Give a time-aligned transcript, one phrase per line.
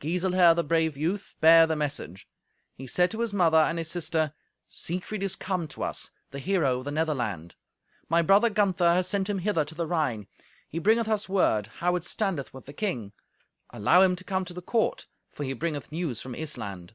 [0.00, 2.26] Giselher, the brave youth, bare the message;
[2.72, 4.32] he said to his mother and his sister,
[4.68, 7.56] "Siegfried is come to us, the hero of the Netherland.
[8.08, 10.28] My brother Gunther hath sent him hither to the Rhine.
[10.66, 13.12] He bringeth us word how it standeth with the king.
[13.68, 16.94] Allow him to come to the court, for he bringeth news from Issland."